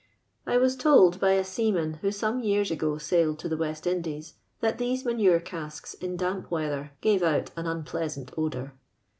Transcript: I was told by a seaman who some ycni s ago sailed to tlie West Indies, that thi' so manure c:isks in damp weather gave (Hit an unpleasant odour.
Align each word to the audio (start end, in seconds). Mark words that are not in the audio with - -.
I 0.47 0.57
was 0.57 0.75
told 0.75 1.19
by 1.19 1.33
a 1.33 1.43
seaman 1.43 1.99
who 2.01 2.11
some 2.11 2.41
ycni 2.41 2.61
s 2.61 2.71
ago 2.71 2.97
sailed 2.97 3.37
to 3.37 3.49
tlie 3.49 3.59
West 3.59 3.85
Indies, 3.85 4.33
that 4.59 4.79
thi' 4.79 4.97
so 4.97 5.07
manure 5.07 5.39
c:isks 5.39 5.93
in 5.93 6.17
damp 6.17 6.49
weather 6.49 6.93
gave 7.01 7.21
(Hit 7.21 7.51
an 7.55 7.67
unpleasant 7.67 8.31
odour. 8.35 8.73